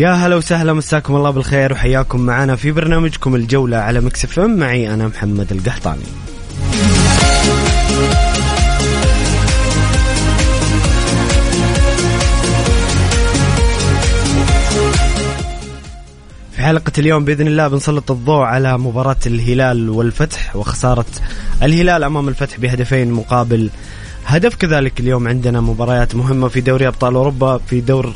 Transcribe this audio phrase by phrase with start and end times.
[0.00, 4.56] يا هلا وسهلا مساكم الله بالخير وحياكم معنا في برنامجكم الجولة على مكسف ام.
[4.58, 6.02] معي أنا محمد القحطاني.
[16.52, 21.06] في حلقة اليوم بإذن الله بنسلط الضوء على مباراة الهلال والفتح وخسارة
[21.62, 23.70] الهلال أمام الفتح بهدفين مقابل
[24.26, 24.54] هدف.
[24.54, 28.14] كذلك اليوم عندنا مباريات مهمة في دوري أبطال أوروبا في دور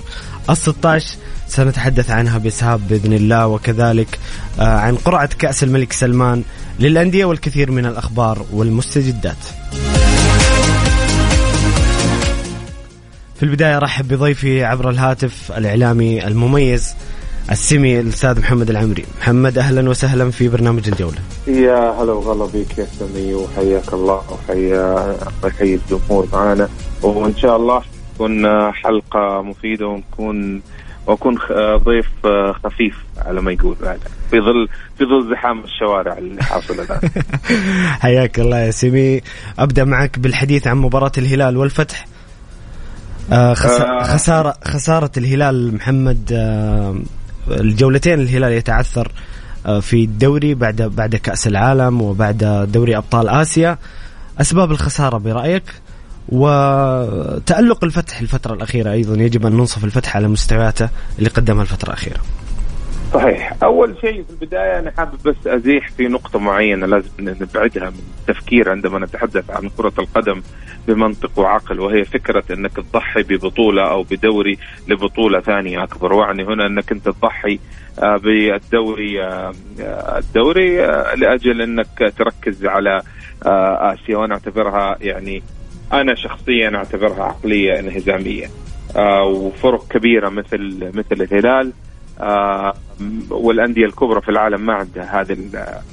[0.50, 1.16] ال 16
[1.54, 4.18] سنتحدث عنها بإسهاب بإذن الله وكذلك
[4.60, 6.42] آه، عن قرعة كأس الملك سلمان
[6.80, 9.36] للأندية والكثير من الأخبار والمستجدات.
[13.36, 16.94] في البداية أرحب بضيفي عبر الهاتف الإعلامي المميز
[17.50, 19.04] السمي الأستاذ محمد العمري.
[19.20, 21.18] محمد أهلا وسهلا في برنامج الجولة.
[21.46, 26.68] يا هلا وغلا بك يا سمي وحياك الله وحيا يحيي الجمهور معنا.
[27.02, 27.82] وإن شاء الله
[28.14, 30.62] تكون حلقة مفيدة ونكون
[31.06, 31.52] وأكون خ-
[31.84, 32.06] ضيف
[32.64, 33.76] خفيف على ما يقول.
[33.82, 33.98] بعد
[34.30, 37.10] في ظل في ظل زحام الشوارع اللي حاصل الآن.
[38.02, 39.20] حياك الله يا سمي
[39.58, 42.06] أبدأ معك بالحديث عن مباراة الهلال والفتح.
[43.32, 43.80] آه، خس...
[43.80, 44.02] آه.
[44.02, 46.96] خسارة خسارة الهلال محمد آه،
[47.50, 49.12] الجولتين الهلال يتعثر
[49.66, 53.78] آه، في الدوري بعد بعد كأس العالم وبعد دوري أبطال آسيا.
[54.40, 55.62] أسباب الخسارة برأيك؟
[56.28, 59.14] وتألق الفتح الفترة الأخيرة أيضا.
[59.22, 62.20] يجب أن ننصف الفتح على مستوياته اللي قدمها الفترة الأخيرة.
[63.14, 63.52] صحيح.
[63.62, 66.86] أول شيء في البداية أنا حابب بس أزيح في نقطة معينة.
[66.86, 70.42] لازم نبعدها من التفكير عندما نتحدث عن كرة القدم
[70.88, 74.58] بمنطق وعقل وهي فكرة إنك تضحي ببطولة أو بدوري
[74.88, 76.12] لبطولة ثانية أكبر.
[76.12, 77.58] واعني هنا إنك أنت تضحي
[78.02, 80.76] آه، بالدوري آه، آه، الدوري
[81.16, 83.02] لأجل إنك تركز على
[83.42, 84.16] آسيا.
[84.16, 85.42] وأنا أعتبرها يعني
[85.92, 88.46] أنا شخصيا أعتبرها عقلية انهزامية.
[88.96, 91.72] آه، وفرق كبيرة مثل مثل الهلال.
[92.20, 92.74] آه،
[93.30, 95.36] والأندية الكبرى في العالم ما عندها هذه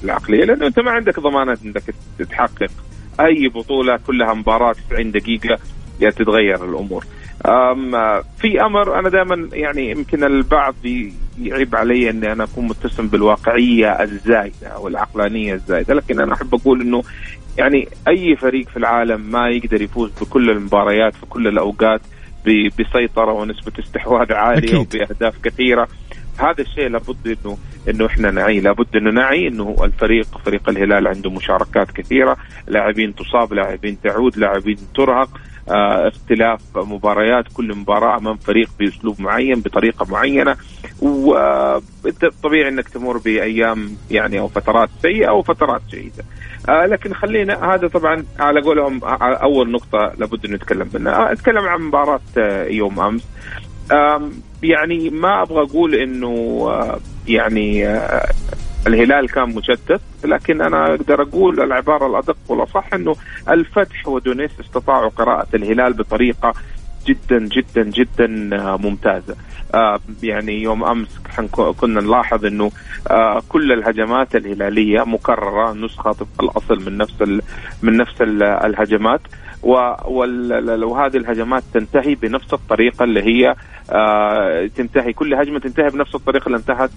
[0.03, 1.83] العقلية لأنه أنت ما عندك ضمانه انك
[2.29, 2.71] تحقق
[3.19, 5.59] أي بطولة كلها مباراة 90 دقيقة
[5.99, 7.05] تتغير الأمور.
[8.37, 10.75] في أمر أنا دائما يعني يمكن البعض
[11.47, 15.93] يعيب علي إني أنا أكون متسم بالواقعية الزايدة أو العقلانيه الزايدة.
[15.93, 17.03] لكن أنا أحب أقول إنه
[17.57, 22.01] يعني أي فريق في العالم ما يقدر يفوز بكل المباريات في كل الأوقات
[22.79, 24.69] بسيطرة ونسبة استحواذ عالية.
[24.77, 25.87] وبأهداف كثيرة.
[26.37, 27.57] هذا الشيء لابد انه
[27.89, 32.37] إنه إحنا نعي لابد إنه نعي إنه الفريق فريق الهلال عنده مشاركات كثيرة.
[32.67, 35.29] لاعبين تصاب لاعبين تعود لاعبين ترهق.
[35.69, 40.55] آه اختلاف مباريات كل مباراة أمام فريق بأسلوب معين بطريقة معينة.
[41.01, 46.23] وانت طبيعي انك تمر بأيام يعني أو فترات سيئة أو فترات جيدة.
[46.69, 51.13] آه لكن خلينا هذا طبعا على قولهم آه، أول نقطة لابد انه نتكلم منها.
[51.13, 53.27] آه، أتكلم عن مباراة آه، يوم أمس.
[54.63, 56.27] يعني ما أبغى أقول إنه
[56.67, 58.29] آه، يعني آه،
[58.87, 63.15] الهلال كان مشتت لكن أنا أقدر أقول العبارة الأدق والأصح إنه
[63.49, 66.53] الفتح ودونيس استطاعوا قراءة الهلال بطريقة
[67.07, 69.35] جدا جدا جدا آه، ممتازة.
[69.75, 71.19] آه، يعني يوم أمس
[71.79, 72.71] كنا نلاحظ إنه
[73.11, 77.21] آه، كل الهجمات الهلالية مكررة نسخة طبق الأصل من نفس
[77.81, 79.21] من نفس ال- الهجمات
[79.63, 83.55] وهذه الهجمات تنتهي بنفس الطريقة اللي هي
[84.69, 86.89] تنتهي كل هجمة تنتهي بنفس الطريقة اللي انتهت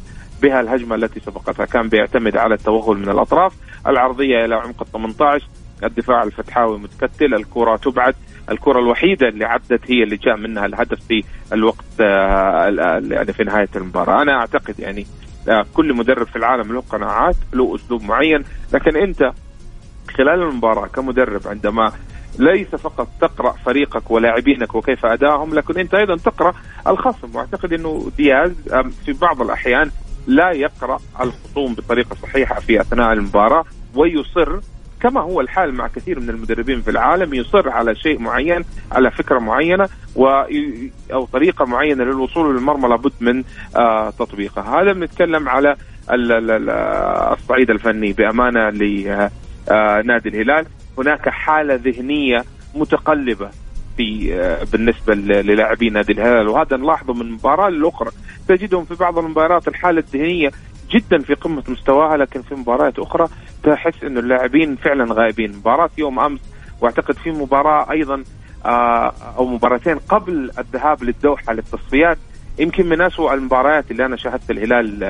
[0.42, 1.66] بها الهجمة التي سبقتها.
[1.66, 3.52] كان بيعتمد على التوغل من الأطراف.
[3.86, 5.44] العرضية إلى عمق ال 18
[5.84, 7.34] الدفاع الفتحاوي متكتل.
[7.34, 8.14] الكرة تبعد.
[8.50, 13.68] الكرة الوحيدة اللي عدت هي اللي جاء منها الهدف في الوقت آه، يعني في نهاية
[13.76, 14.22] المباراة.
[14.22, 15.06] أنا أعتقد يعني
[15.48, 18.44] آه، كل مدرب في العالم له قناعات له أسلوب معين.
[18.72, 19.32] لكن أنت
[20.14, 21.92] خلال المباراة كمدرب عندما
[22.38, 26.54] ليس فقط تقرأ فريقك ولاعبينك وكيف ادائهم لكن أنت أيضا تقرأ
[26.86, 27.36] الخصم.
[27.36, 28.52] وأعتقد أنه دياز
[29.06, 29.90] في بعض الأحيان
[30.26, 33.64] لا يقرأ الخصوم بطريقة صحيحة في أثناء المباراة
[33.94, 34.60] ويصر
[35.04, 39.38] كما هو الحال مع كثير من المدربين في العالم يصر على شيء معين على فكرة
[39.38, 40.26] معينة و
[41.12, 43.44] أو طريقة معينة للوصول للمرمى لابد من
[43.76, 44.82] آه تطبيقها.
[44.82, 45.76] هذا بنتكلم على
[47.32, 50.66] الصعيد الفني بأمانة لنادي الهلال.
[50.98, 53.50] هناك حالة ذهنية متقلبة
[53.96, 58.10] في آه، بالنسبة للاعبين نادي الهلال وهذا نلاحظه من مباراة للاخرى
[58.48, 60.50] تجدهم في بعض المباريات الحالة الذهنية
[60.94, 63.28] جدا في قمة مستواها لكن في مباريات أخرى
[63.62, 66.40] تحس إنه اللاعبين فعلا غايبين مباراة يوم أمس
[66.80, 68.24] وأعتقد في مباراة أيضا
[68.66, 72.18] آه، أو مباراتين قبل الذهاب للدوحة للتصفيات
[72.58, 75.04] يمكن من اسوء المباريات اللي أنا شاهدت الهلال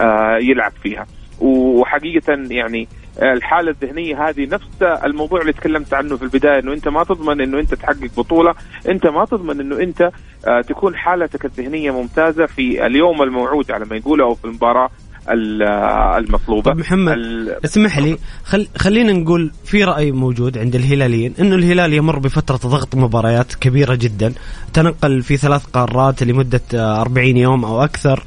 [0.00, 1.06] آه، يلعب فيها.
[1.40, 2.88] وحقيقة يعني
[3.22, 7.58] الحالة الذهنية هذه نفس الموضوع اللي تكلمت عنه في البداية إنه أنت ما تضمن إنه
[7.58, 8.54] أنت تحقق بطولة
[8.88, 10.10] أنت ما تضمن إنه أنت
[10.46, 14.90] آه، تكون حالتك الذهنية ممتازة في اليوم الموعود على ما يقولوا أو في المباراة.
[15.28, 16.70] المطلوبة.
[16.70, 17.18] طب محمد
[17.64, 22.94] اسمح لي خل خلينا نقول في رأي موجود عند الهلاليين إنه الهلال يمر بفترة ضغط
[22.94, 24.32] مباريات كبيرة جدا.
[24.72, 26.60] تنقل في ثلاث قارات لمدة
[27.00, 28.24] 40 يوم أو أكثر.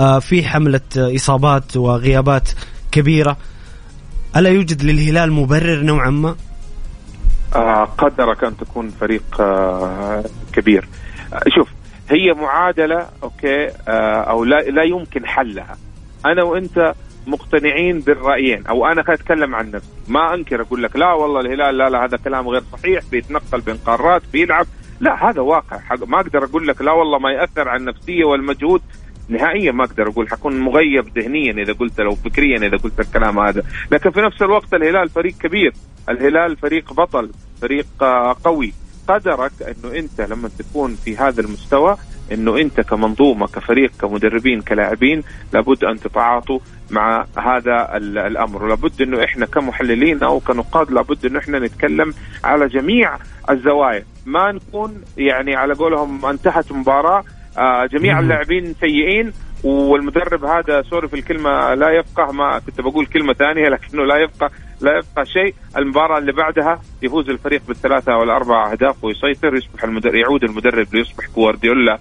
[0.00, 2.48] آه، في حملة إصابات وغيابات
[2.92, 3.36] كبيرة.
[4.36, 6.36] ألا يوجد للهلال مبرر نوعا ما؟
[7.54, 10.88] آه قدرك أن تكون فريق آه كبير.
[11.32, 11.68] آه شوف
[12.10, 15.76] هي معادلة أوكي آه أو لا لا يمكن حلها.
[16.24, 16.94] أنا وأنت
[17.26, 19.88] مقتنعين بالرأيين أو أنا أتكلم عن نفسي.
[20.08, 23.76] ما أنكر أقول لك لا والله الهلال لا لا هذا كلام غير صحيح بيتنقل بين
[23.76, 24.66] قارات بيلعب.
[25.00, 25.80] لا هذا واقع.
[26.06, 28.82] ما أقدر أقول لك لا والله ما يأثر على النفسية والمجهود.
[29.28, 33.62] نهائيا ما أقدر أقول حكون مغيب ذهنيا إذا قلت لو فكريا إذا قلت الكلام هذا.
[33.92, 35.72] لكن في نفس الوقت الهلال فريق كبير.
[36.08, 37.30] الهلال فريق بطل
[37.60, 38.72] فريق آه، قوي.
[39.08, 41.96] قدرك أنه أنت لما تكون في هذا المستوى
[42.32, 46.58] إنه أنت كمنظومة كفريق كمدربين كلاعبين لابد أن تتعاطوا
[46.90, 48.64] مع هذا الأمر.
[48.64, 52.14] ولابد إنه إحنا كمحللين أو كنقاد لابد إنه إحنا نتكلم
[52.44, 53.16] على جميع
[53.50, 54.04] الزوايا.
[54.26, 57.24] ما نكون يعني على قولهم انتهت مباراه
[57.58, 59.32] آه جميع اللاعبين سيئين
[59.64, 64.50] والمدرب هذا سوري في الكلمة لا يفقه ما كنت بقول كلمة ثانية لكنه لا يفقه
[64.80, 65.54] لا يبقى شيء.
[65.76, 71.24] المباراة اللي بعدها يفوز الفريق بالثلاثة أو الاربع أهداف ويسيطر يصبح المدرب يعود المدرب ليصبح
[71.36, 71.98] جوارديولا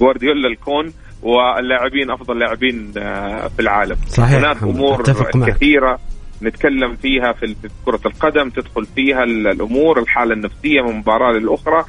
[0.00, 0.92] جوارديولا الكون
[1.22, 3.96] واللاعبين أفضل لاعبين آه، في العالم.
[4.08, 5.02] صحيح هناك أمور
[5.46, 5.98] كثيرة
[6.42, 7.54] نتكلم فيها في
[7.84, 11.84] كرة القدم تدخل فيها الأمور الحالة النفسية من مباراة للأخرى.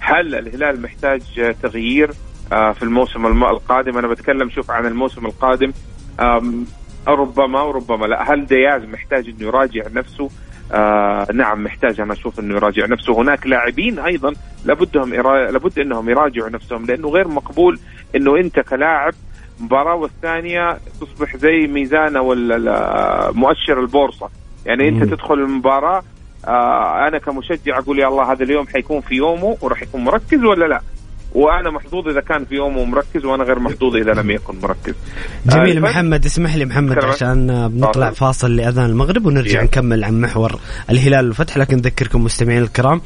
[0.00, 2.10] هل الهلال محتاج تغيير
[2.52, 5.72] آه، في الموسم القادم؟ أنا بتكلم شوف عن الموسم القادم.
[7.08, 8.32] ربما وربما لا.
[8.32, 10.30] هل دياز محتاج إنه يراجع نفسه؟
[10.72, 13.20] آه نعم محتاج أنا أشوف إنه يراجع نفسه.
[13.20, 14.32] هناك لاعبين أيضا
[14.64, 15.14] لابدهم.
[15.14, 17.78] لابد إنهم يراجعوا نفسهم لأنه غير مقبول
[18.16, 19.14] إنه أنت كلاعب
[19.60, 22.34] مباراة والثانية تصبح زي ميزان أو
[23.32, 24.28] مؤشر البورصة.
[24.66, 26.02] يعني أنت تدخل المباراة
[26.48, 30.64] آه أنا كمشجع أقول يا الله هذا اليوم حيكون في يومه وراح يكون مركز ولا
[30.64, 30.80] لا؟
[31.36, 34.94] وأنا محظوظ إذا كان في يومه مركز وأنا غير محظوظ إذا لم يكن مركز.
[35.46, 39.66] جميل آه محمد اسمح لي محمد عشان بنطلع فاصل لأذان المغرب ونرجع يعني.
[39.66, 43.00] نكمل عن محور الهلال والفتح لكن نذكركم مستمعين الكرام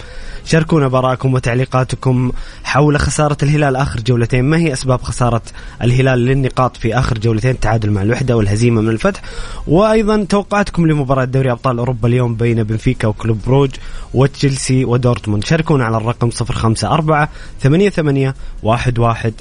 [0.44, 2.32] شاركونا براءكم وتعليقاتكم
[2.64, 4.44] حول خسارة الهلال آخر جولتين.
[4.44, 5.42] ما هي أسباب خسارة
[5.82, 9.20] الهلال للنقاط في آخر جولتين؟ التعادل مع الوحدة والهزيمة من الفتح.
[9.66, 13.70] وأيضا توقعاتكم لمباراة دوري أبطال أوروبا اليوم بين بنفيكا وكلوب بروج
[14.14, 15.44] وتشيلسي ودورتموند.
[15.44, 17.28] شاركونا على الرقم 054
[17.62, 18.32] 88
[18.64, 19.32] 11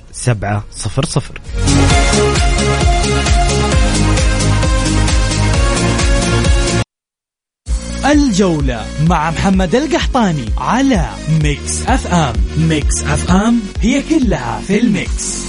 [8.11, 11.09] الجولة مع محمد القحطاني على
[11.43, 15.39] Mix FM Mix FM هي كلها في ال mix.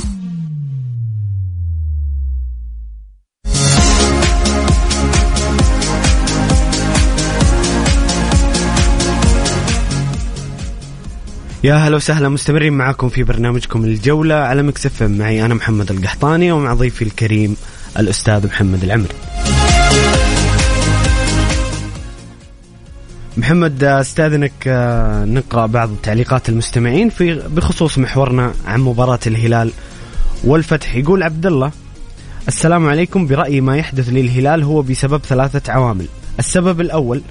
[11.64, 16.52] يا هلا وسهلا مستمرين معاكم في برنامجكم الجولة على Mix FM معي أنا محمد القحطاني
[16.52, 17.56] ومع ضيفي الكريم
[17.98, 19.29] الأستاذ محمد العمري.
[23.40, 29.72] محمد أستاذنك آه، نقرأ بعض تعليقات المستمعين في بخصوص محورنا عن مباراة الهلال
[30.44, 30.96] والفتح.
[30.96, 31.72] يقول عبد الله
[32.48, 33.26] السلام عليكم.
[33.26, 36.06] برأيي ما يحدث للهلال هو بسبب ثلاثة عوامل.
[36.38, 37.22] السبب الأول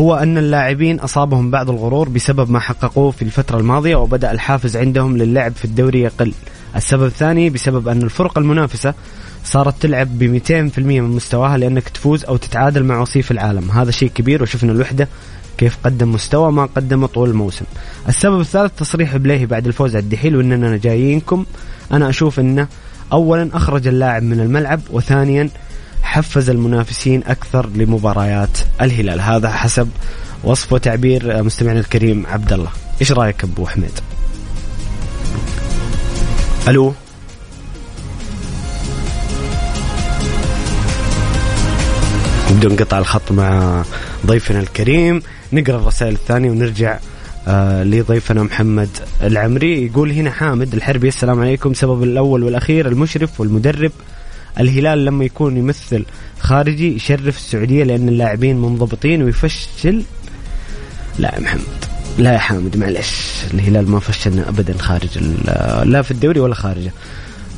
[0.00, 5.16] هو أن اللاعبين أصابهم بعض الغرور بسبب ما حققوه في الفترة الماضية وبدأ الحافز عندهم
[5.16, 6.32] للعب في الدوري يقل.
[6.76, 8.94] السبب الثاني بسبب أن الفرق المنافسة
[9.44, 13.70] صارت تلعب ب 200% من مستواها لأنك تفوز أو تتعادل مع وصيف العالم.
[13.70, 15.08] هذا شيء كبير وشفنا الوحدة
[15.58, 17.64] كيف قدم مستوى ما قدمه طول الموسم.
[18.08, 21.44] السبب الثالث تصريح بليهي بعد الفوز على الدحيل وإننا جايينكم.
[21.92, 22.68] أنا أشوف إنه
[23.12, 25.50] اولا أخرج اللاعب من الملعب وثانيا
[26.02, 29.20] حفز المنافسين أكثر لمباريات الهلال.
[29.20, 29.88] هذا حسب
[30.44, 32.70] وصف وتعبير مستمعنا الكريم عبد الله
[33.00, 34.00] إيش رأيك أبو حميد
[36.68, 36.92] ألو؟
[42.50, 43.82] بدون قطع الخط مع
[44.26, 45.22] ضيفنا الكريم.
[45.54, 46.98] نقرأ الرسائل الثانية ونرجع
[47.48, 48.88] آه لضيفنا محمد
[49.22, 49.86] العمري.
[49.86, 51.74] يقول هنا حامد الحربي السلام عليكم.
[51.74, 53.92] سبب الأول والأخير المشرف والمدرب.
[54.60, 56.04] الهلال لما يكون يمثل
[56.40, 60.02] خارجي يشرف السعودية لأن اللاعبين منضبطين ويفشل.
[61.18, 61.84] لا يا محمد
[62.18, 63.32] لا يا حامد معلش.
[63.54, 65.18] الهلال ما فشلنا ابدا خارج
[65.84, 66.92] لا في الدوري ولا خارجه.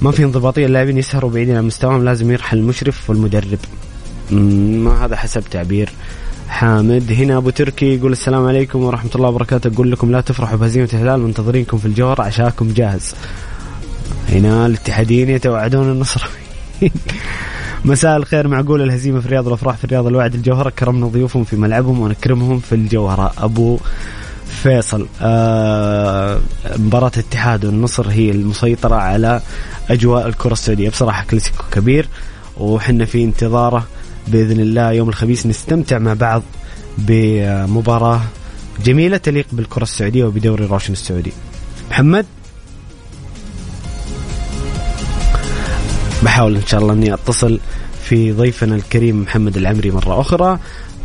[0.03, 3.59] ما في انضباطية اللاعبين يسهروا بعيدين عن مستواهم لازم يرحل المشرف والمدرب.
[4.31, 5.89] ما هذا حسب تعبير.
[6.49, 7.13] حامد.
[7.13, 9.71] هنا أبو تركي يقول السلام عليكم ورحمة الله وبركاته.
[9.75, 13.15] أقول لكم لا تفرحوا بهزيمة الهلال منتظرينكم في الجوهر عشاكم جاهز.
[14.29, 16.29] هنا الاتحاديين يتوعدون النصر.
[17.85, 22.01] مساء الخير معقول الهزيمة في الرياض الأفراح في الرياض الوعد الجوهره كرمنا ضيوفهم في ملعبهم
[22.01, 23.79] ونكرمهم في الجوهره أبو
[24.47, 26.41] فيصل آه
[26.79, 29.41] مباراة الاتحاد والنصر هي المسيطرة على
[29.91, 30.91] أجواء الكرة السعودية.
[30.91, 32.09] بصراحة كلاسيكو كبير
[32.57, 33.87] وحنا في انتظاره.
[34.29, 36.43] بإذن الله يوم الخميس نستمتع مع بعض
[36.99, 38.21] بمباراة
[38.85, 41.33] جميلة تليق بالكرة السعودية وبدوري روشن السعودي.
[41.91, 42.27] محمد
[46.23, 47.61] بحاول إن شاء الله إني أتصل
[48.05, 50.59] في ضيفنا الكريم محمد العمري مرة أخرى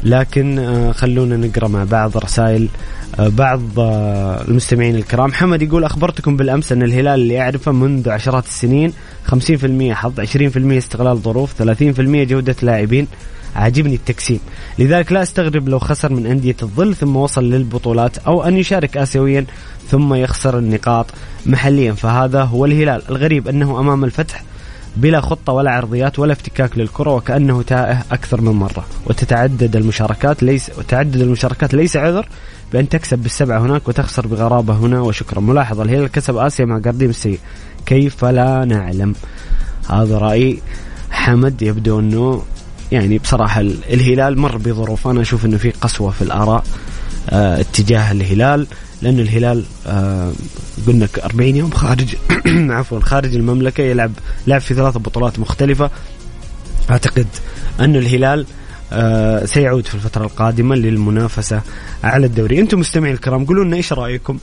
[0.04, 2.68] لكن آه، خلونا نقرأ مع بعض رسائل
[3.20, 5.30] آه، بعض آه، المستمعين الكرام.
[5.30, 8.94] محمد يقول أخبرتكم بالأمس أن الهلال اللي أعرفه منذ عشرات السنين
[9.28, 13.08] 50% حظ 20% استغلال ظروف 30% جودة لاعبين.
[13.56, 14.40] عاجبني التقسيم.
[14.80, 19.46] لذلك لا أستغرب لو خسر من أندية الظل ثم وصل للبطولات أو أن يشارك آسيويا
[19.90, 21.06] ثم يخسر النقاط
[21.46, 21.94] محليا.
[21.94, 23.02] فهذا هو الهلال.
[23.10, 24.44] الغريب أنه أمام الفتح
[24.98, 28.86] بلا خطة ولا عرضيات ولا افتكاك للكرة وكأنه تائه أكثر من مرة.
[29.06, 32.28] وتتعدد المشاركات ليس وتعدد المشاركات ليس عذر
[32.74, 35.40] بأن تكسب بالسبعة هناك وتخسر بغرابة هنا وشكرا.
[35.40, 37.40] ملاحظة الهلال كسب آسيا مع قرديم السيء
[37.86, 39.16] كيف لا نعلم؟
[39.90, 40.60] هذا رأي
[41.12, 42.44] حمد يبدو أنه
[42.92, 45.08] يعني بصراحة الهلال مر بظروف.
[45.08, 46.64] أنا أشوف أنه في قسوة في الآراء
[47.30, 48.68] آه اتجاه الهلال.
[49.02, 50.32] لأن الهلال آه
[50.88, 52.16] قلنا 40 يوم خارج
[52.78, 54.12] عفوا خارج المملكة يلعب
[54.48, 55.90] لعب في ثلاث بطولات مختلفة.
[56.90, 57.28] أعتقد
[57.80, 58.46] أن الهلال
[58.94, 61.62] آه سيعود في الفترة القادمة للمنافسة
[62.04, 62.60] على الدوري.
[62.60, 64.38] أنتم مستمعين الكرام قولوا لنا إيش رأيكم؟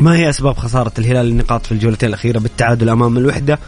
[0.00, 3.58] ما هي أسباب خسارة الهلال النقاط في الجولتين الأخيرة بالتعادل أمام الوحدة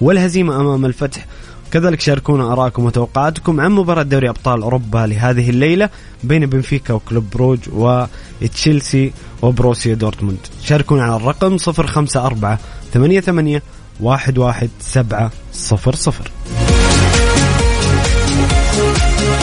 [0.00, 1.26] والهزيمة أمام الفتح؟
[1.74, 5.90] كذلك شاركونا آراءكم وتوقعاتكم عن مباراة دوري أبطال أوروبا لهذه الليلة
[6.24, 9.12] بين بنفيكا وكلوب بروج وتشيلسي
[9.44, 10.38] وبروسيا دورتموند.
[10.64, 12.58] شاركونا على الرقم 054
[12.94, 13.60] 88
[14.00, 15.30] 11700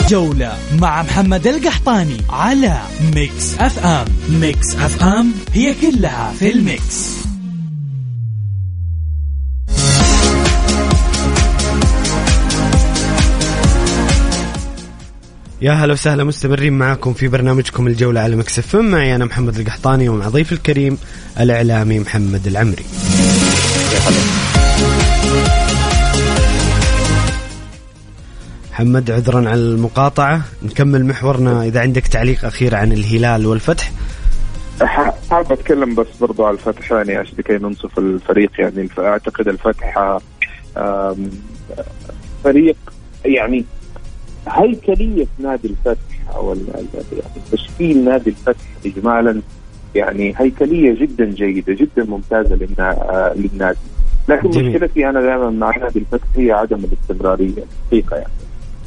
[0.08, 2.78] جولة مع محمد القحطاني على
[3.14, 4.04] Mix FM.
[4.28, 7.21] Mix FM هي كلها في ال mix.
[15.62, 20.28] يا هلا وسهلا مستمرين معكم في برنامجكم الجولة على مكسف معي أنا محمد القحطاني ومع
[20.28, 20.98] ضيف الكريم
[21.40, 22.84] الإعلامي محمد العمري.
[28.72, 30.42] محمد عذرا على المقاطعة.
[30.62, 33.92] نكمل محورنا إذا عندك تعليق أخير عن الهلال والفتح.
[35.30, 38.50] حاب أتكلم بس برضو على الفتح يعني عشان لكي ننصف الفريق.
[38.58, 40.18] يعني أعتقد الفتح
[42.44, 42.76] فريق
[43.24, 43.64] يعني
[44.48, 46.56] هيكليه نادي الفتح أو
[47.52, 49.40] تشكيل نادي الفتح اجمالا
[49.94, 52.54] يعني هيكليه جدا جيدة جدا ممتازة
[53.36, 53.78] للنادي.
[54.28, 58.32] لكن مشكلتي أنا دائما مع نادي الفتح هي عدم الاستمرارية الحقيقة يعني.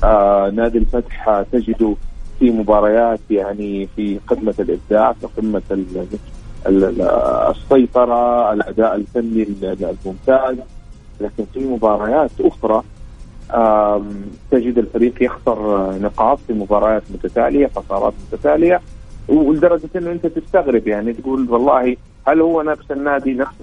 [0.03, 1.95] آه نادي الفتح تجده
[2.39, 5.61] في مباريات يعني في قمة الإبداع في قمة
[7.49, 10.55] السيطرة الأداء الفني الممتاز
[11.21, 12.83] لكن في مباريات أخرى
[14.51, 18.81] تجد الفريق يخسر نقاط في مباريات متتالية خسارات متتالية
[19.27, 21.97] ولدرجة إنه أنت تستغرب يعني تقول والله
[22.27, 23.55] هل هو نفس النادي نفس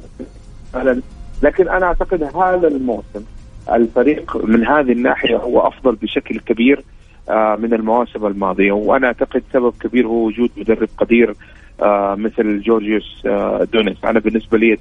[1.42, 3.24] لكن أنا أعتقد هذا الموسم
[3.72, 6.84] الفريق من هذه الناحية هو أفضل بشكل كبير
[7.28, 8.72] آه، من المواسم الماضية.
[8.72, 11.34] وأنا أعتقد سبب كبير هو وجود مدرب قدير
[11.82, 14.04] آه، مثل جورجيوس آه، دونيس.
[14.04, 14.78] أنا بالنسبة لي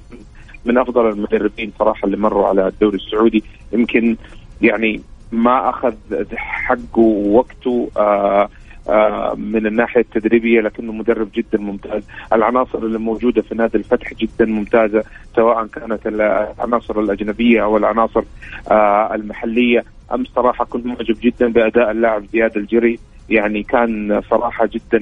[0.64, 3.44] من أفضل المدربين صراحة اللي مروا على الدوري السعودي.
[3.72, 4.16] يمكن
[4.62, 5.00] يعني
[5.32, 5.94] ما أخذ
[6.36, 8.48] حقه ووقته آه
[8.88, 12.02] آه من الناحية التدريبية لكنه مدرب جدا ممتاز،
[12.32, 15.04] العناصر اللي موجودة في نادي الفتح جدا ممتازة
[15.36, 18.22] سواء كانت العناصر الأجنبية أو العناصر
[18.70, 22.98] آه المحلية، أمس صراحة كنت معجب جدا بأداء اللاعب زياد الجري،
[23.30, 24.98] يعني كان صراحة جدا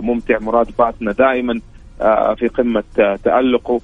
[0.00, 1.60] ممتع مراد باتنا دائما
[2.36, 2.84] في قمة
[3.24, 3.80] تألقه،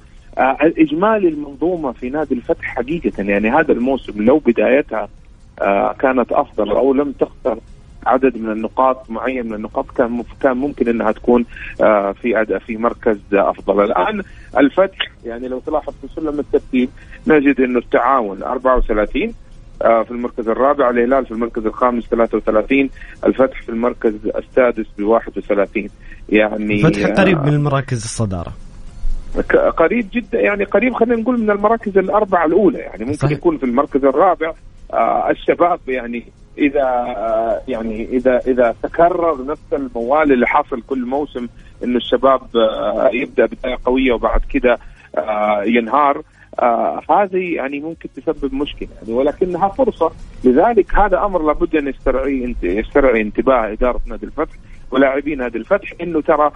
[0.79, 5.09] اجمالي المنظومة في نادي الفتح حقيقة يعني هذا الموسم لو بدايتها
[5.99, 7.59] كانت أفضل أو لم تخسر
[8.07, 11.45] عدد من النقاط معين من النقاط كان كان ممكن إنها تكون
[11.81, 13.85] آه في في مركز أفضل.
[13.85, 14.23] الآن
[14.59, 16.91] الفتح يعني لو تلاحظ في سلم الترتيب
[17.27, 19.35] نجد إنه التعاون 34
[19.83, 22.91] آه في المركز الرابع الهلال في المركز الخامس 33
[23.27, 25.89] الفتح في المركز السادس ب 31
[26.29, 28.53] يعني الفتح قريب من المراكز الصدارة.
[29.77, 33.39] قريب جدا يعني قريب خلينا نقول من المراكز الأربعة الأولى يعني ممكن صحيح.
[33.39, 34.55] يكون في المركز الرابع آه
[35.31, 36.25] الشباب يعني
[36.59, 41.49] إذا آه يعني إذا إذا تكرر نفس الموال اللي حاصل كل موسم
[41.85, 44.79] إنه الشباب آه يبدأ بداية قوية وبعد كده
[45.19, 46.23] آه ينهار
[46.61, 49.13] آه هذه يعني ممكن تسبب مشكلة يعني.
[49.13, 50.11] ولكنها فرصة.
[50.45, 54.55] لذلك هذا أمر لابد أن يسترعي يسترعي انتباه إدارة نادي الفتح
[54.91, 56.51] ولاعبين نادي الفتح إنه ترى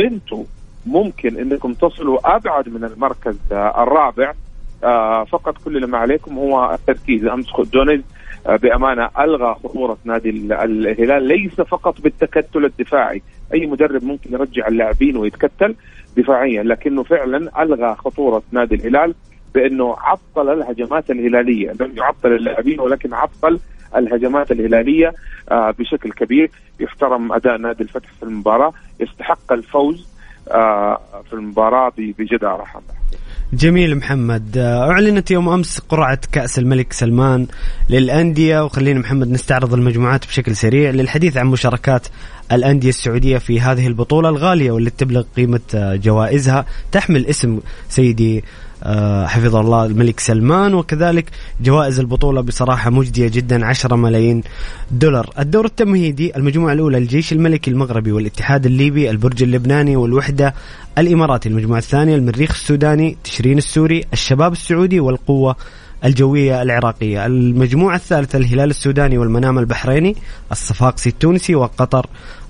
[0.00, 0.44] أنتم
[0.86, 4.30] ممكن إنكم تصلوا أبعد من المركز آه الرابع.
[4.30, 4.34] آه
[5.24, 7.26] فقط كل اللي ما عليكم هو التركيز.
[7.26, 8.00] أمس دونيز
[8.46, 11.22] آه بأمانة ألغى خطورة نادي الهلال.
[11.22, 13.22] ليس فقط بالتكتل الدفاعي.
[13.54, 15.74] أي مدرب ممكن يرجع اللاعبين ويتكتل
[16.16, 19.14] دفاعيا لكنه فعلا ألغى خطورة نادي الهلال
[19.54, 21.72] بأنه عطل الهجمات الهلالية.
[21.80, 23.58] لم يعطل اللاعبين ولكن عطل
[23.96, 25.14] الهجمات الهلالية
[25.50, 26.50] آه بشكل كبير.
[26.80, 28.72] يحترم أداء نادي الفتح في المباراة.
[29.00, 30.08] يستحق الفوز
[30.50, 32.82] آه في المباراة بجدارة حمد
[33.52, 34.58] جميل محمد.
[34.58, 37.46] أعلنت يوم أمس قرعة كأس الملك سلمان
[37.90, 42.06] للأندية وخلينا محمد نستعرض المجموعات بشكل سريع للحديث عن مشاركات
[42.52, 46.66] الأندية السعودية في هذه البطولة الغالية واللي تبلغ قيمة جوائزها.
[46.92, 48.44] تحمل اسم سيدي
[49.26, 54.42] حفظه الله الملك سلمان وكذلك جوائز البطولة بصراحة مجدية جدا 10 ملايين
[54.90, 55.30] دولار.
[55.38, 60.54] الدور التمهيدي المجموعة الأولى الجيش الملكي المغربي والاتحاد الليبي البرج اللبناني والوحدة
[60.98, 65.56] الإماراتي المجموعة الثانية المريخ السوداني تشرين السوري الشباب السعودي والقوة
[66.04, 67.26] الجوية العراقية.
[67.26, 70.16] المجموعة الثالثة الهلال السوداني والمنام البحريني
[70.52, 72.06] الصفاقسي التونسي وقطر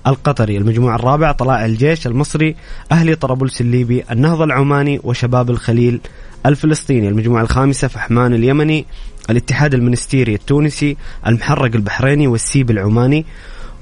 [0.07, 0.57] القطري.
[0.57, 2.55] المجموعة الرابعة طلائع الجيش المصري
[2.91, 5.99] أهلي طرابلس الليبي النهضة العماني وشباب الخليل
[6.45, 8.85] الفلسطيني المجموعة الخامسة فحمان اليمني
[9.29, 10.97] الاتحاد المنستيري التونسي
[11.27, 13.25] المحرق البحريني والسيب العماني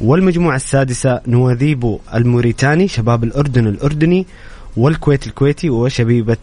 [0.02, 4.26] والمجموعة السادسة نواذيبو الموريتاني شباب الأردن الأردني
[4.78, 6.38] والكويت الكويتي وشبيبة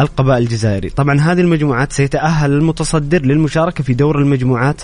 [0.00, 0.90] القبائل الجزائري.
[0.90, 4.82] طبعا هذه المجموعات سيتأهل المتصدر للمشاركة في دور المجموعات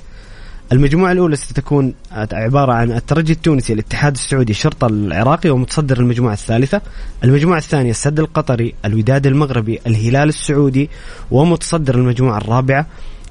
[0.72, 1.94] المجموعة الأولى ستكون
[2.32, 6.80] عبارة عن الترجي التونسي الاتحاد السعودي الشرطة العراقي ومتصدر المجموعة الثالثة.
[7.24, 10.90] المجموعة الثانية السد القطري الوداد المغربي الهلال السعودي
[11.30, 12.86] ومتصدر المجموعة الرابعة.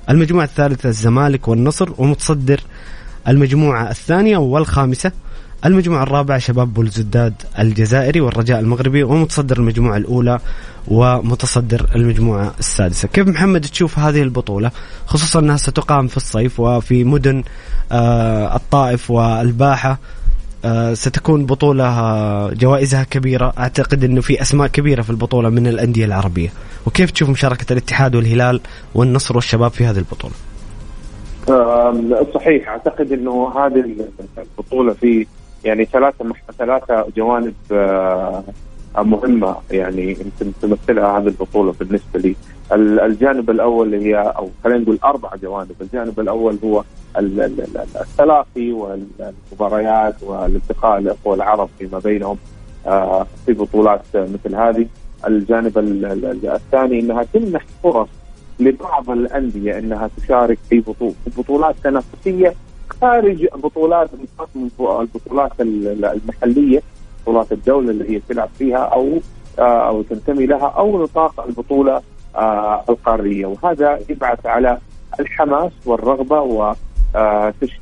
[0.10, 2.62] المجموعة الثالثة الزمالك والنصر ومتصدر
[3.28, 5.12] المجموعة الثانية والخامسة.
[5.65, 10.39] المجموعة الرابعة شباب بولزداد الجزائري والرجاء المغربي ومتصدر المجموعة الأولى
[10.88, 13.08] ومتصدر المجموعة السادسة.
[13.08, 14.72] كيف محمد تشوف هذه البطولة؟
[15.06, 17.43] خصوصا أنها ستقام في الصيف وفي مدن
[17.91, 20.00] آه الطائف والباحة
[20.65, 23.54] آه ستكون بطولة آه جوائزها كبيرة.
[23.58, 26.50] أعتقد أنه في أسماء كبيرة في البطولة من الأندية العربية.
[26.86, 28.62] وكيف تشوف مشاركة الاتحاد والهلال
[28.96, 30.34] والنصر والشباب في هذه البطولة؟
[32.34, 32.70] صحيح.
[32.70, 33.86] أعتقد أنه هذه
[34.38, 35.26] البطولة في
[35.67, 36.25] يعني ثلاثة
[36.58, 37.53] ثلاثة جوانب
[38.97, 42.36] مهمة يعني يمكن تمثلها هذه البطولة بالنسبة لي.
[43.06, 45.71] الجانب الأول هي أو خلينا نقول أربع جوانب.
[45.82, 46.84] الجانب الأول هو
[47.17, 52.38] التلاقي والمباريات والالتقاء الأخوة العرب فيما بينهم
[53.45, 54.88] في بطولات مثل هذه.
[55.27, 55.77] الجانب
[56.43, 58.08] الثاني أنها تمنح فرص
[58.60, 60.84] لبعض الأندية أنها تشارك في
[61.38, 62.53] بطولات تنافسية
[63.02, 64.10] خارج بطولات
[64.80, 66.82] البطولات المحلية
[67.24, 69.20] بطولات الدولة اللي هي تلعب فيها أو
[69.60, 72.02] أو تنتمي لها أو نطاق البطولة
[72.90, 73.46] القارية.
[73.46, 74.78] وهذا يبعث على
[75.20, 76.74] الحماس والرغبة و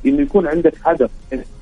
[0.06, 1.10] انه يكون عندك هدف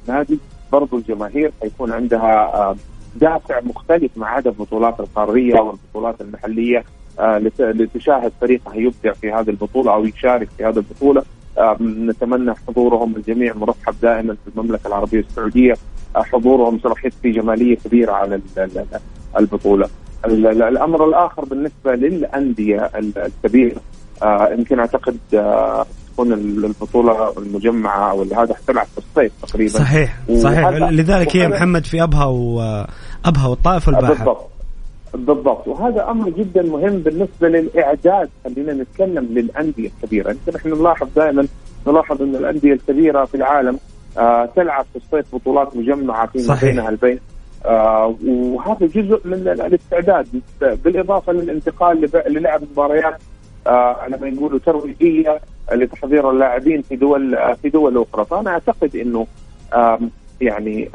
[0.09, 0.39] نادي
[0.73, 2.77] برضو الجماهير حيكون عندها
[3.17, 6.85] دافع مختلف مع هدف البطولات القارية والبطولات المحلية
[7.59, 11.23] لتشاهد فريقها يبدع في هذه البطولة أو يشارك في هذه البطولة.
[11.81, 15.75] نتمنى حضورهم الجميع مرحب دائما في المملكة العربية السعودية.
[16.17, 18.41] حضورهم سيضيف في جمالية كبيرة على
[19.39, 19.89] البطولة.
[20.25, 23.81] الأمر الآخر بالنسبة للأندية الكبيرة
[24.59, 25.17] يمكن أعتقد
[26.13, 29.71] تكون البطولة المجمعة أو هذا حتلعب في الصيف تقريبا.
[29.71, 30.69] صحيح صحيح.
[30.69, 34.51] لذلك هي محمد في أبها وابها والطائف والباحه بالضبط.
[35.15, 35.69] بالضبط.
[35.69, 40.31] وهذا أمر جدا مهم بالنسبة للاعداد خلينا نتكلم للأندية الكبيرة.
[40.31, 41.47] يمكن إحنا نلاحظ دائما
[41.87, 43.79] نلاحظ إن الأندية الكبيرة في العالم
[44.19, 47.19] آه تلعب في الصيف بطولات مجمعة في بينها البين
[47.65, 50.27] آه وهذا جزء من الاستعداد
[50.61, 53.21] بالإضافة للانتقال للعب مباريات
[53.67, 55.41] آه لما يقولوا ترويجية
[55.73, 58.25] لتحضير اللاعبين في دول آه في دول أخرى.
[58.25, 59.27] فأنا أعتقد إنه
[59.75, 59.99] آه
[60.45, 60.89] يعني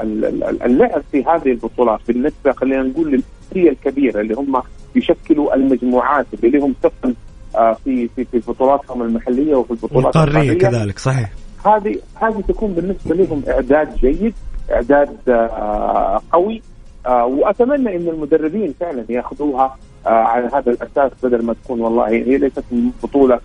[0.65, 4.61] اللعب في هذه البطولات بالنسبة خلينا نقول للأندية الكبيرة اللي هم
[4.95, 7.15] يشكلوا المجموعات اللي لهم ثقل
[7.55, 10.53] آه في في في بطولاتهم المحلية وفي البطولات القارية.
[10.53, 11.31] كذلك صحيح.
[11.65, 14.33] هذه هذه تكون بالنسبة لهم إعداد جيد
[14.71, 16.61] إعداد آه قوي
[17.05, 22.63] آه وأتمنى إن المدربين فعلا يأخذوها على هذا الأساس بدل ما تكون والله هي ليست
[23.03, 23.39] بطولة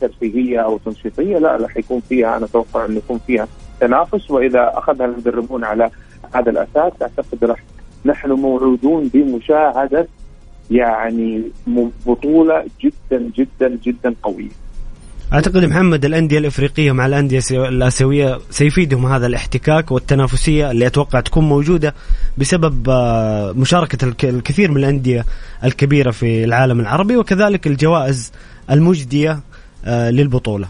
[0.00, 3.48] ترفيهية أو تنشيطية لا راح يكون فيها أنا أتوقع انه يكون فيها
[3.80, 5.90] تنافس وإذا أخذها المدربون على
[6.34, 7.62] هذا الأساس أعتقد راح
[8.04, 10.08] نحن موعودون بمشاهدة
[10.70, 11.42] يعني
[12.06, 14.50] بطولة جدا جدا جدا قوية.
[15.32, 21.94] أعتقد محمد الأندية الإفريقية مع الأندية الآسيوية سيفيدهم هذا الاحتكاك والتنافسية اللي أتوقع تكون موجودة
[22.38, 22.90] بسبب
[23.56, 25.24] مشاركة الكثير من الأندية
[25.64, 28.32] الكبيرة في العالم العربي وكذلك الجوائز
[28.70, 29.40] المجدية
[29.86, 30.68] للبطولة.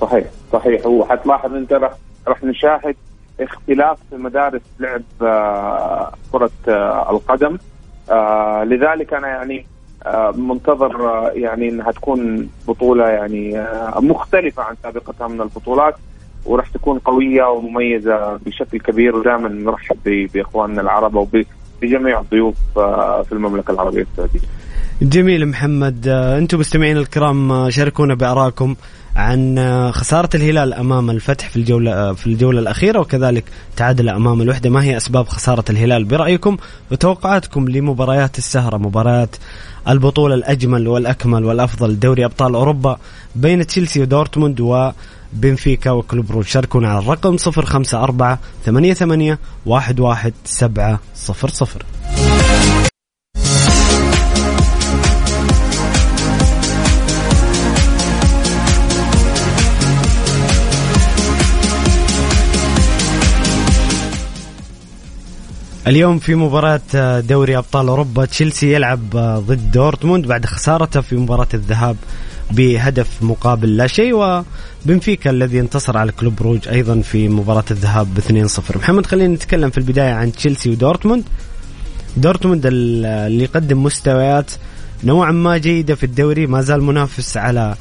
[0.00, 1.92] صحيح صحيح هو حتلاحظ انت راح
[2.28, 2.96] راح نشاهد
[3.40, 5.02] اختلاف في مدارس لعب
[6.32, 6.50] كرة
[7.10, 7.58] القدم
[8.64, 9.66] لذلك أنا يعني
[10.34, 15.94] منتظر يعني إنها تكون بطولة يعني مختلفة عن سابقتها من البطولات
[16.46, 21.14] وراح تكون قوية ومميزة بشكل كبير ودائما نرحب بإخواننا العرب
[21.82, 22.54] وبجميع الضيوف
[23.28, 24.40] في المملكة العربية السعودية.
[25.02, 26.08] جميل محمد.
[26.08, 28.74] أنتم مستمعين الكرام شاركونا بارائكم
[29.16, 29.58] عن
[29.92, 33.44] خسارة الهلال أمام الفتح في الجولة في الجولة الأخيرة وكذلك
[33.76, 34.70] تعادل أمام الوحدة.
[34.70, 36.56] ما هي أسباب خسارة الهلال برأيكم
[36.92, 39.36] وتوقعاتكم لمباريات السهرة مباريات
[39.88, 42.98] البطولة الأجمل والأكمل والأفضل دوري أبطال أوروبا
[43.36, 49.36] بين تشيلسي ودورتموند وبنفيكا وكلوب روج شاركونا على الرقم 054 88
[49.66, 50.98] 11700
[65.86, 69.10] اليوم في مباراة دوري أبطال أوروبا تشيلسي يلعب
[69.46, 71.96] ضد دورتموند بعد خسارته في مباراة الذهاب
[72.50, 78.46] بهدف مقابل لا شيء وبنفيكا الذي انتصر على كلوب بروج أيضا في مباراة الذهاب ب
[78.48, 81.24] 2-0 محمد خلينا نتكلم في البداية عن تشيلسي ودورتموند.
[82.16, 84.50] دورتموند اللي يقدم مستويات
[85.04, 87.74] نوعا ما جيدة في الدوري ما زال منافس على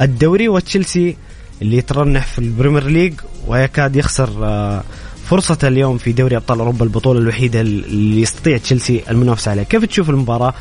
[0.00, 1.16] الدوري وتشيلسي
[1.62, 3.14] اللي يترنح في ال Premier League
[3.46, 4.30] ويكاد يخسر
[5.28, 9.64] فرصة اليوم في دوري أبطال أوروبا البطولة الوحيدة اللي يستطيع تشيلسي المنافسة عليها.
[9.64, 10.54] كيف تشوف المباراة؟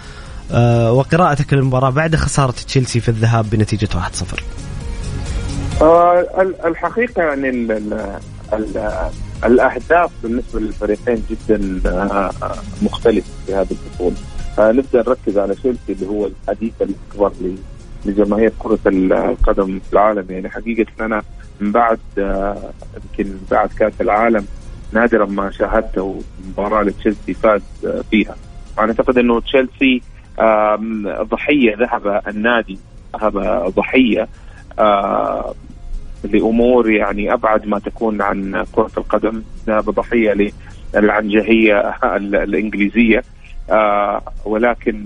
[0.51, 3.93] آه وقراءتك للمباراة بعد خسارة تشيلسي في الذهاب بنتيجة 1-0
[5.82, 6.25] آه
[6.65, 8.13] الحقيقة يعني ال ال
[8.53, 8.93] ال
[9.45, 12.32] الأهداف بالنسبة للفريقين جدا آه
[12.82, 14.15] مختلفة في هذه البطولة.
[14.60, 17.32] آه نبدأ نركز على تشيلسي اللي هو الحديث الأكبر
[18.06, 20.25] لجماهير كرة القدم في العالم.
[20.30, 21.21] يعني حقيقة أنا
[21.61, 24.45] من بعد يمكن آه بعد كأس العالم
[24.93, 28.35] نادرا ما شاهدته مباراة لتشيلسي فاز آه فيها.
[28.79, 30.01] أنا أعتقد إنه تشيلسي
[31.21, 32.79] ضحية ذهب النادي
[33.19, 33.37] ذهب
[33.75, 34.27] ضحية
[34.79, 35.53] آه
[36.23, 39.41] لأمور يعني أبعد ما تكون عن كرة القدم.
[39.67, 40.51] ذهب ضحية
[40.93, 41.79] للعنجهية
[42.15, 43.23] الإنجليزية
[44.45, 45.05] ولكن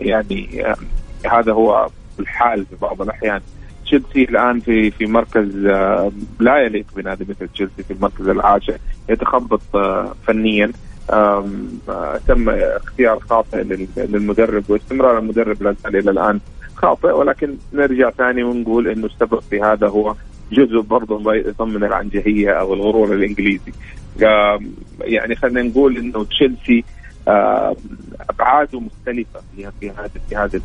[0.00, 0.64] يعني
[1.30, 1.88] هذا هو
[2.20, 3.40] الحال في بعض الأحيان.
[3.90, 5.56] تشيلسي الآن في في مركز
[6.40, 9.60] لا يليق بنادي مثل تشيلسي في المركز العاشر يتخبط
[10.26, 10.72] فنيا.
[12.28, 13.62] تم اختيار خاطئ
[13.96, 16.40] للمدرب واستمرار المدرب لا زال إلى الآن
[16.74, 17.08] خاطئ.
[17.08, 20.14] ولكن نرجع ثاني ونقول إنه السبب في هذا هو
[20.52, 23.72] جزء برضه ضمن العنجهية أو الغرور الإنجليزي.
[25.00, 26.84] يعني خلينا نقول إنه تشيلسي
[28.30, 29.40] أبعاده مختلفة
[29.80, 30.60] في هذا في هذا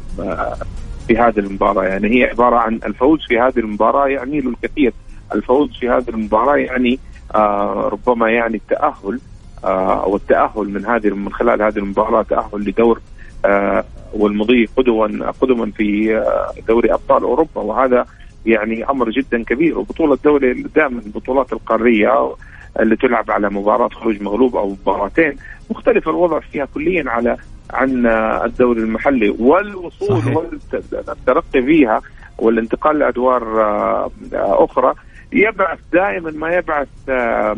[1.07, 1.83] في هذه المباراة.
[1.83, 4.93] يعني هي عبارة عن الفوز في هذه المباراة يعني له الكثير
[5.33, 6.99] الفوز في هذه المباراة يعني
[7.35, 9.19] آه ربما يعني التاهل
[9.63, 13.01] آه أو التاهل من هذه من خلال هذه المباراة تأهل لدور
[13.45, 16.21] آه والمضي قدما قدما في
[16.67, 17.61] دوري أبطال أوروبا.
[17.61, 18.05] وهذا
[18.45, 19.79] يعني أمر جدا كبير.
[19.79, 22.33] وبطولة الدوري دائما البطولات القارية
[22.79, 25.35] اللي تلعب على مباراة خروج مغلوب أو مباراتين.
[25.69, 27.37] مختلف الوضع فيها كليا على
[27.73, 28.05] عن
[28.45, 32.01] الدوري المحلي والوصول والترقي فيها
[32.37, 34.93] والانتقال لأدوار آه، أخرى
[35.33, 37.57] يبعث دائما ما يبعث آه،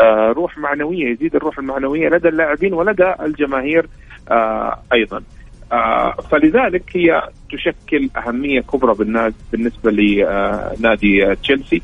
[0.00, 3.86] آه، روح معنوية يزيد الروح المعنوية لدى اللاعبين ولدى الجماهير
[4.92, 5.22] أيضا.
[6.30, 8.94] فلذلك هي تشكل أهمية كبرى
[9.52, 11.82] بالنسبة لنادي تشيلسي.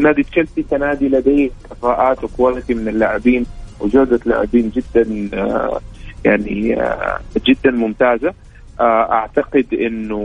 [0.00, 3.46] نادي تشيلسي كنادي لديه كفاءات وكواليتي من اللاعبين
[3.80, 5.30] وجودة لاعبين جدا
[6.24, 6.76] يعني
[7.46, 8.34] جدا ممتازة.
[8.80, 10.20] أعتقد إنه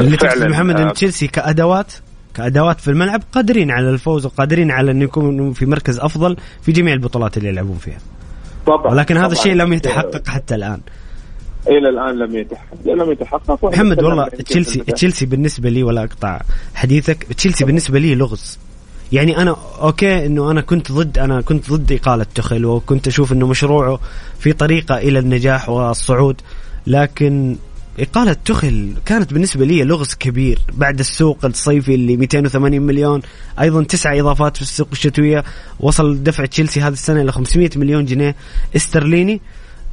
[0.00, 1.92] اللي تقصد محمد ان تشيلسي كأدوات
[2.34, 6.94] كأدوات في الملعب قادرين على الفوز وقادرين على ان يكونوا في مركز أفضل في جميع
[6.94, 7.98] البطولات اللي يلعبون فيها.
[8.66, 10.80] طبعا ولكن هذا الشيء لم يتحقق حتى الآن.
[11.68, 13.64] إلى الآن لم يتحقق لم يتحقق.
[13.64, 16.40] محمد والله تشيلسي تشيلسي بالنسبة لي ولا أقطع
[16.74, 18.58] حديثك تشيلسي بالنسبة لي لغز.
[19.12, 23.46] يعني أنا أوكي إنه أنا كنت ضد أنا كنت ضد إقالة تخل وكنت أشوف إنه
[23.46, 24.00] مشروعه
[24.38, 26.40] في طريقة إلى النجاح والصعود
[26.86, 27.56] لكن
[27.98, 30.58] إقالة تخل كانت بالنسبة لي لغز كبير.
[30.72, 33.22] بعد السوق الصيفي اللي 280 مليون
[33.60, 35.44] أيضا تسع إضافات في السوق الشتوية
[35.80, 38.36] وصل دفع تشيلسي هذه السنة إلى 500 مليون جنيه
[38.76, 39.40] استرليني.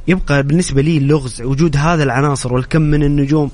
[0.08, 3.50] يبقى بالنسبة لي لغز وجود هذا العناصر والكم من النجوم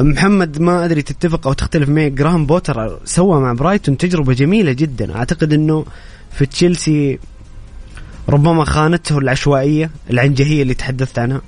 [0.00, 5.16] محمد ما أدري تتفق أو تختلف معي جراهام بوتر سوى مع برايتون تجربة جميلة جدا.
[5.16, 5.84] أعتقد إنه
[6.30, 7.18] في تشيلسي
[8.28, 11.40] ربما خانته العشوائية العنجهية اللي تحدثت عنها.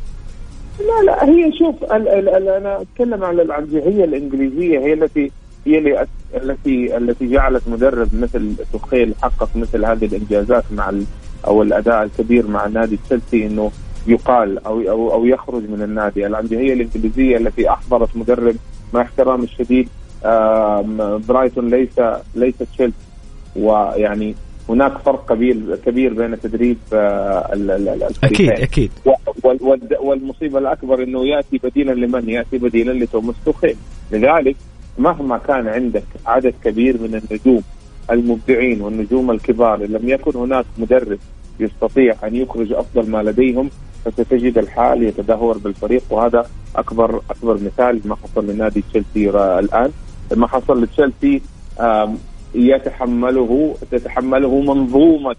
[0.81, 5.31] لا لا هي شوف ال ال ال أنا أتكلم عن العنجهية الإنجليزية هي التي
[5.67, 10.93] هي التي التي جعلت مدرب مثل تخيل حقق مثل هذه الإنجازات مع
[11.47, 13.71] أو الأداء الكبير مع نادي تشيلسي إنه
[14.07, 18.57] يقال أو أو أو يخرج من النادي، العنجهيه الإنجليزية التي أحضرت مدرب
[18.95, 19.89] مع احترامي الشديد
[21.29, 22.01] برايتون ليس
[22.35, 22.97] ليس تشيلسي.
[23.57, 24.35] ويعني
[24.69, 27.51] هناك فرق كبير كبير بين تدريب آه،
[28.25, 28.91] أكيد أكيد.
[30.01, 33.77] والمصيبة الأكبر إنه يأتي بديلا لمن؟ يأتي بديلا لتوماس توخيل
[34.13, 34.57] لذلك
[34.99, 37.63] مهما كان عندك عدد كبير من النجوم
[38.11, 41.19] المبدعين والنجوم الكبار لم يكن هناك مدرب
[41.61, 43.71] يستطيع أن يخرج أفضل ما لديهم.
[44.05, 49.91] فستجد الحال يتدهور بالفريق وهذا أكبر أكبر مثال ما حصل لنادي تشيلسي الآن.
[50.37, 51.43] ما حصل لتشيلسي
[52.55, 55.37] يتحمله تتحمله منظومه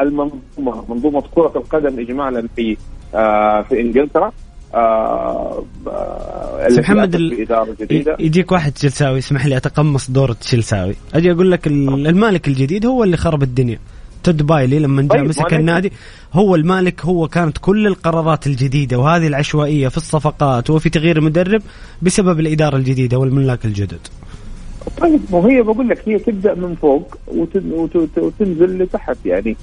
[0.00, 2.76] المنظومة منظومة كرة القدم اجمالا في
[3.14, 4.32] آه في إنجلترا.
[4.74, 5.64] آه
[6.70, 7.14] محمد
[8.18, 10.94] يجيك واحد تشيلساوي اسمح لي أتقمص دور تشيلساوي.
[11.14, 13.78] أجي أقول لك المالك الجديد هو اللي خرب الدنيا.
[14.24, 15.92] تود بايلي لما جاء طيب مسك النادي
[16.32, 21.62] هو المالك هو كانت كل القرارات الجديدة وهذه العشوائية في الصفقات وفي تغيير المدرب
[22.02, 24.00] بسبب الإدارة الجديدة والملاك الجدد.
[25.00, 27.16] طيب وهي بقول لك هي تبدأ من فوق
[28.16, 29.56] وتنزل لتحت يعني.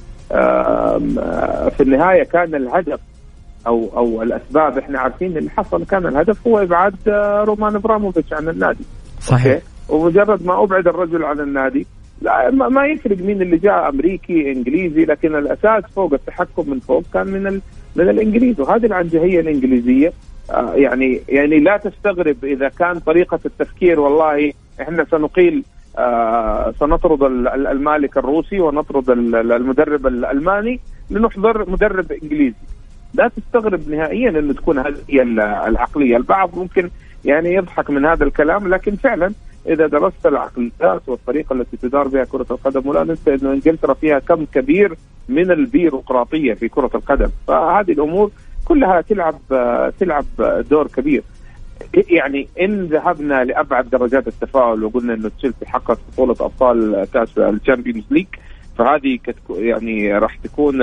[1.77, 2.99] في النهاية كان الهدف
[3.67, 8.49] أو أو الأسباب إحنا عارفين اللي حصل كان الهدف هو إبعاد آه، رومان إبراموفيتش عن
[8.49, 8.83] النادي.
[9.21, 9.59] صحيح.
[9.89, 11.87] ومجرد ما أبعد الرجل عن النادي
[12.21, 17.27] لا ما يفرق مين اللي جاء أمريكي إنجليزي لكن الأساس فوق التحكم من فوق كان
[17.27, 17.61] من ال...
[17.95, 18.59] من الإنجليز.
[18.59, 20.13] وهذه العنجهية الإنجليزية
[20.51, 25.63] آه يعني يعني لا تستغرب إذا كان طريقة التفكير والله إحنا سنقيل
[25.97, 27.23] آه سنطرد
[27.55, 30.79] المالك الروسي ونطرد المدرب الألماني
[31.09, 32.55] لنحضر مدرب إنجليزي.
[33.13, 35.21] لا تستغرب نهائيا انه تكون هذه
[35.67, 36.17] العقلية.
[36.17, 36.89] البعض ممكن
[37.25, 39.31] يعني يضحك من هذا الكلام لكن فعلا
[39.67, 44.45] إذا درست العقليات والطريقة التي تدار بها كرة القدم ولا ننسى انه انجلترا فيها كم
[44.45, 44.95] كبير
[45.29, 47.29] من البيروقراطية في كرة القدم.
[47.47, 48.31] فهذه الأمور
[48.65, 49.35] كلها تلعب
[49.99, 50.25] تلعب
[50.69, 51.23] دور كبير.
[51.93, 58.03] يعني إن ذهبنا لأبعد درجات التفاؤل وقلنا إنه تشيلسي حقق بطولة أبطال كأس ال Champions
[58.11, 58.27] League
[58.77, 59.19] فهذه
[59.49, 60.81] يعني راح تكون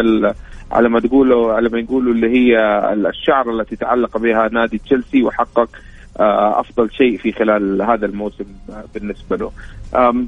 [0.73, 2.59] على ما تقولوا على ما يقولوا اللي هي
[2.93, 5.69] الشعر التي تعلق بها نادي تشيلسي وحقق
[6.21, 8.45] أفضل شيء في خلال هذا الموسم
[8.95, 9.53] بالنسبة له.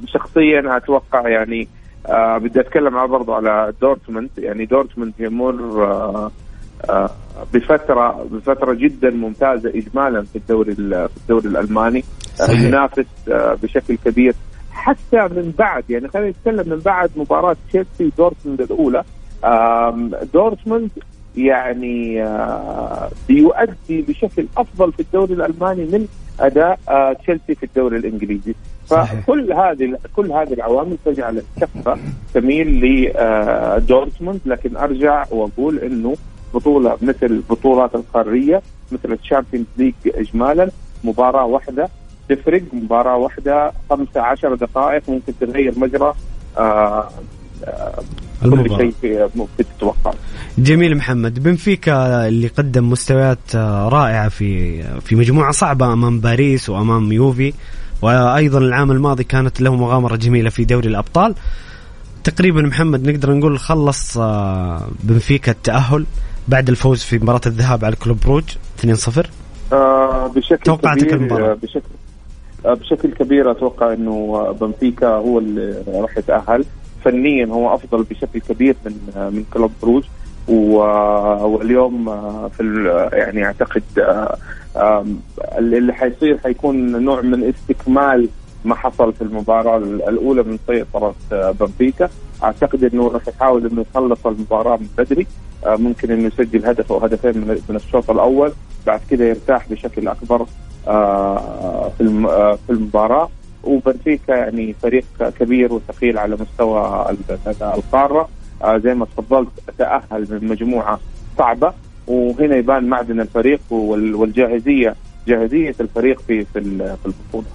[0.07, 1.67] شخصيا أتوقع يعني
[2.05, 5.83] آه، بدي أتكلم برضو على دورتموند يعني دورتموند يمر
[6.89, 7.09] آه،
[7.53, 12.03] بفترة بفترة جدا ممتازة اجمالا في الدوري في الدوري الألماني
[12.35, 12.61] صحيح.
[12.61, 13.05] ينافس
[13.63, 14.33] بشكل كبير
[14.71, 19.03] حتى من بعد يعني خلينا نتكلم من بعد مباراة تشيلسي دورتموند الأولى
[20.33, 20.89] دورتموند
[21.37, 22.23] يعني
[23.27, 26.07] بيؤدي بشكل أفضل في الدوري الألماني من
[26.39, 26.79] أداء
[27.13, 28.55] تشيلسي في الدوري الإنجليزي.
[28.87, 31.97] فكل هذه كل هذه العوامل تجعل الكفه
[32.33, 36.15] تميل لدورتموند لكن أرجع وأقول إنه
[36.53, 40.69] بطولة مثل البطولات القارية مثل ال Champions League اجمالا
[41.03, 41.89] مباراة واحدة
[42.29, 42.61] تفرق.
[42.73, 46.13] مباراة واحدة خمسة عشر دقائق ممكن تغير مجرى
[46.57, 47.09] آه
[48.41, 49.27] كل شيء
[50.57, 51.43] جميل محمد.
[51.43, 57.53] بنفيكا اللي قدم مستويات رائعة في في مجموعة صعبة أمام باريس وأمام يوفي
[58.01, 61.35] وأيضا العام الماضي كانت له مغامرة جميلة في دوري الأبطال.
[62.23, 64.17] تقريبا محمد نقدر نقول خلص
[65.03, 66.05] بنفيكا التأهل
[66.47, 68.43] بعد الفوز في مباراة الذهاب على كلوب بروج
[68.85, 69.25] 2-0
[69.73, 71.81] آه بشكل توقعتك كبير المباراة؟ بشكل
[72.65, 76.65] آه بشكل كبير أتوقع إنه بنفيكا هو اللي راح يتأهل.
[77.03, 80.03] فنيا هو أفضل بشكل كبير من آه من كلوب بروج
[80.47, 83.83] واليوم آه، في ال- يعني أعتقد
[84.75, 85.05] آه،
[85.57, 88.29] اللي حيصير حيكون نوع من استكمال
[88.65, 92.09] ما حصل في المباراة الأولى من سيطرة آه، بنفيكا.
[92.43, 95.27] أعتقد إنه راح يحاول إنه يخلص المباراة من بدري.
[95.65, 98.51] آه، ممكن إنه يسجل هدف أو هدفين من الشوط الأول.
[98.87, 100.45] بعد كده يرتاح بشكل أكبر
[100.87, 103.29] آه، في الم- آه، في المباراة.
[103.63, 105.03] وبنفيكا يعني فريق
[105.39, 108.29] كبير وثقيل على مستوى ال- القارة.
[108.63, 110.99] آه، زي ما تفضلت تأهل من مجموعة
[111.37, 111.73] صعبة
[112.07, 114.95] وهنا يبان معدن الفريق وال- والجاهزية
[115.27, 117.45] جاهزية الفريق في في البطولة.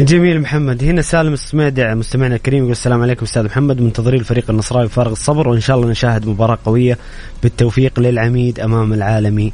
[0.00, 0.84] جميل محمد.
[0.84, 3.80] هنا سالم السميدع مستمعنا الكريم يقول السلام عليكم أستاذ محمد.
[3.80, 6.98] منتظرين الفريق النصراوي بفارغ الصبر وإن شاء الله نشاهد مباراة قوية
[7.42, 9.52] بالتوفيق للعميد أمام العالمي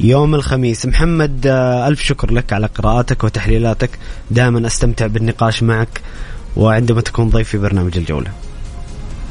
[0.00, 0.86] يوم الخميس.
[0.86, 3.90] محمد آه، ألف شكر لك على قراءاتك وتحليلاتك.
[4.30, 6.00] دائما أستمتع بالنقاش معك
[6.56, 8.30] وعندما تكون ضيف في برنامج الجولة.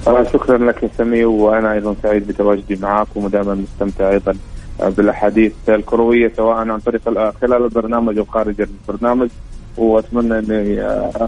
[0.07, 4.33] آه، شكرا لك يا سمي وأنا أيضا سعيد بتواجدي معاكم ودائما مستمتع أيضا
[4.81, 9.29] آه، بالأحاديث الكروية سواء عن طريق ال- خلال البرنامج أو خارج البرنامج.
[9.77, 10.81] وأتمنى إني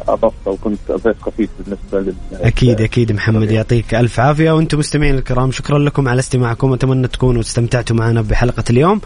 [0.08, 4.52] أضفت وكنت ضيف خفيف بالنسبة لل أكيد أكيد محمد يعطيك ألف عافية.
[4.52, 6.74] وأنتم مستمعين الكرام شكرا لكم على استماعكم.
[6.74, 9.02] أتمنى تكونوا استمتعتوا معنا بحلقة اليوم.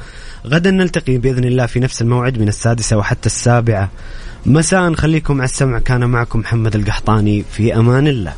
[0.48, 3.90] غدا نلتقي بإذن الله في نفس الموعد من السادسة وحتى السابعة.
[4.46, 5.80] مساء خليكم على السمع.
[5.80, 7.44] كان معكم محمد القحطاني.
[7.52, 8.34] في أمان الله.